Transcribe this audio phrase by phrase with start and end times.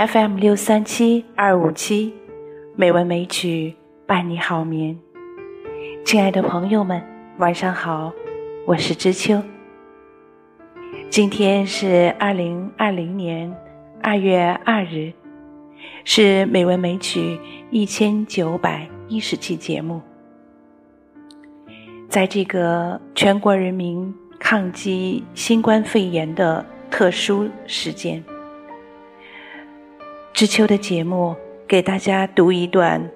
[0.00, 2.14] FM 六三七二五七，
[2.74, 3.76] 美文美曲
[4.06, 4.98] 伴你好眠。
[6.06, 7.04] 亲爱的朋友们，
[7.36, 8.10] 晚上好，
[8.66, 9.42] 我是知秋。
[11.10, 13.54] 今天是二零二零年
[14.02, 15.12] 二月二日，
[16.06, 17.38] 是美文美曲
[17.70, 20.00] 一千九百一十期节目。
[22.08, 28.24] 在这个全国人民抗击新冠肺炎的特殊时间。
[30.40, 31.36] 知秋的节目
[31.68, 33.10] 给大家读一段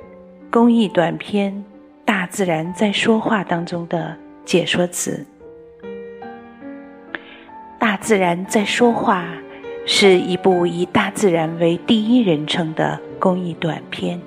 [0.50, 1.50] 公益短片
[2.04, 4.14] 《大自然在说话》当中的
[4.44, 5.24] 解说词。
[7.78, 9.24] 《大自然在说话》
[9.90, 14.20] 是一部以大自然为第一人称的公益短片。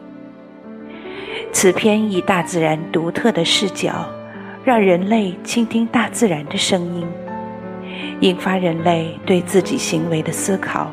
[1.51, 4.09] 此片以大自然独特的视角，
[4.65, 7.05] 让人类倾听大自然的声音，
[8.21, 10.91] 引发人类对自己行为的思考。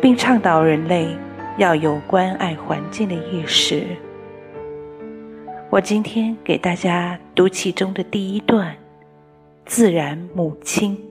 [0.00, 1.08] 并倡导人类
[1.56, 3.84] 要有关爱环境的意识。
[5.70, 8.74] 我今天给大家读其中的第一段：
[9.66, 11.07] 自然母亲。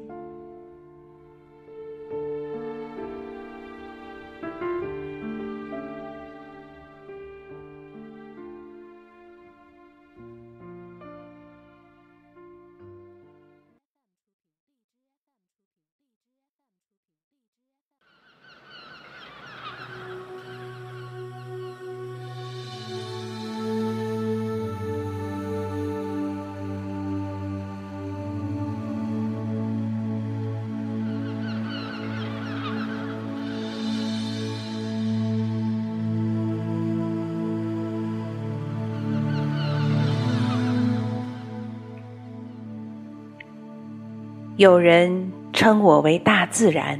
[44.57, 46.99] 有人称我为大自然，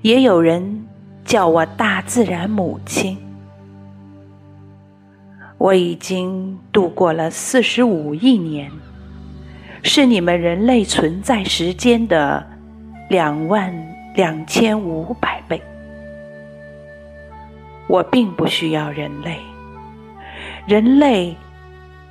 [0.00, 0.86] 也有人
[1.22, 3.18] 叫我大自然母亲。
[5.58, 8.72] 我已经度过了四十五亿年，
[9.82, 12.42] 是你们人类存在时间的
[13.10, 13.70] 两万
[14.14, 15.60] 两千五百倍。
[17.86, 19.36] 我并不需要人类，
[20.66, 21.36] 人类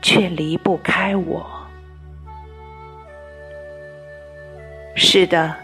[0.03, 1.62] 却离不开我。
[4.95, 5.55] 是的，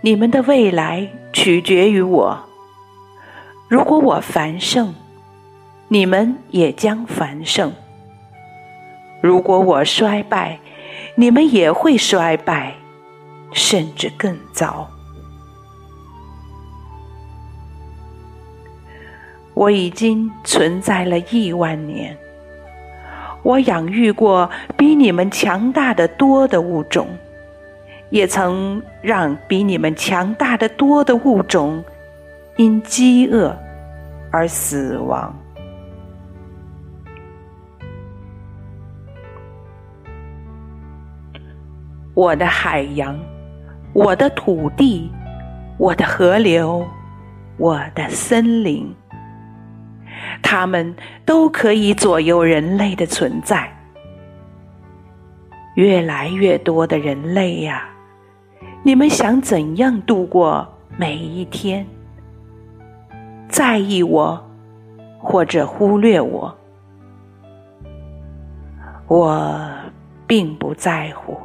[0.00, 2.38] 你们的未来取决于我。
[3.68, 4.92] 如果我繁盛，
[5.88, 7.70] 你们也将繁盛；
[9.20, 10.58] 如果我衰败，
[11.14, 12.74] 你们也会衰败，
[13.52, 14.88] 甚至更糟。
[19.54, 22.16] 我已经存在了亿万年，
[23.44, 27.06] 我养育过比你们强大的多的物种。
[28.10, 31.82] 也曾让比你们强大的多的物种
[32.56, 33.56] 因饥饿
[34.30, 35.34] 而死亡。
[42.14, 43.18] 我的海洋，
[43.94, 45.10] 我的土地，
[45.78, 46.86] 我的河流，
[47.56, 48.92] 我的森林，
[50.42, 50.94] 它们
[51.24, 53.72] 都可以左右人类的存在。
[55.76, 57.88] 越来越多的人类呀！
[58.82, 61.86] 你们想怎样度过每一天？
[63.46, 64.42] 在意我，
[65.18, 66.56] 或者忽略我？
[69.06, 69.70] 我
[70.26, 71.36] 并不在乎。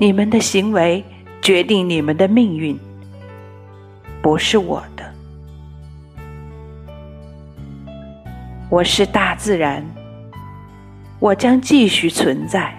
[0.00, 1.04] 你们的行为
[1.40, 2.78] 决定你们的命运，
[4.20, 5.04] 不是我的。
[8.68, 9.84] 我是大自然，
[11.20, 12.77] 我将继续存在。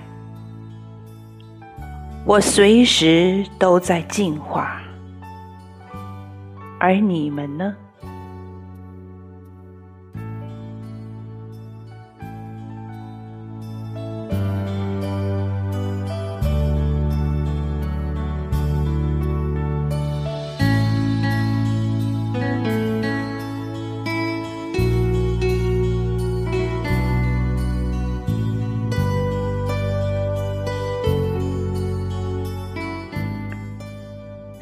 [2.26, 4.80] 我随时都在进化，
[6.80, 7.76] 而你们呢？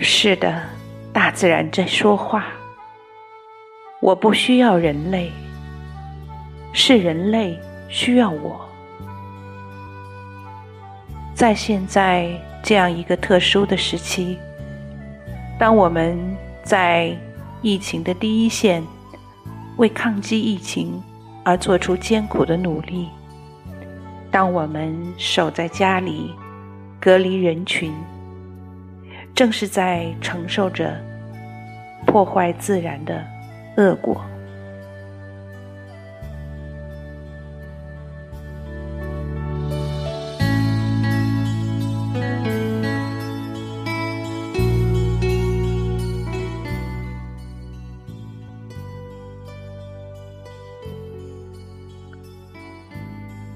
[0.09, 0.63] 是的，
[1.11, 2.45] 大自然在说话。
[3.99, 5.29] 我不需要人类，
[6.71, 7.59] 是人类
[7.89, 8.65] 需要我。
[11.35, 12.31] 在现在
[12.63, 14.37] 这样一个特殊的时期，
[15.59, 16.17] 当我们
[16.63, 17.13] 在
[17.61, 18.81] 疫情的第一线
[19.75, 21.03] 为抗击疫情
[21.43, 23.09] 而做出艰苦的努力，
[24.31, 26.33] 当我们守在家里
[26.97, 27.93] 隔离人群。
[29.37, 30.99] 正是在承受着
[32.07, 33.23] 破坏自然的
[33.75, 34.19] 恶果。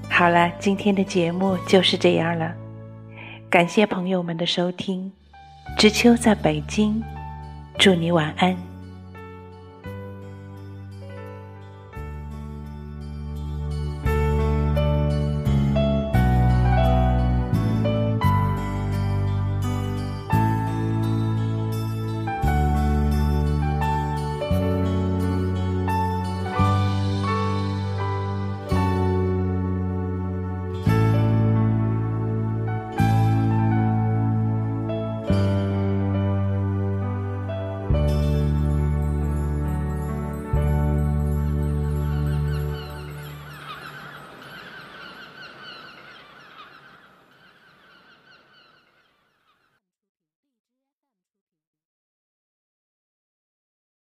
[0.08, 2.54] 好了，今天的节目就是这样了。
[3.50, 5.10] 感谢朋友们的收听，
[5.78, 7.02] 知秋在北京，
[7.78, 8.71] 祝你晚安。